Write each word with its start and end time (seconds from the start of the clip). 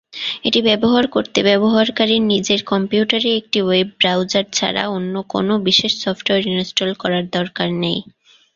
এটি 0.47 0.59
ব্যবহার 0.69 1.05
করতে, 1.15 1.39
ব্যবহারকারীর 1.49 2.21
নিজের 2.31 2.59
কম্পিউটারে 2.71 3.29
একটি 3.39 3.59
ওয়েব 3.61 3.89
ব্রাউজার 3.99 4.45
ছাড়া 4.53 4.83
অন্য 4.95 5.13
কোনও 5.33 5.53
বিশেষ 5.67 5.91
সফ্টওয়্যার 6.03 6.49
ইনস্টল 6.51 6.91
করার 7.01 7.25
দরকার 7.37 7.69
নেই। 7.83 7.99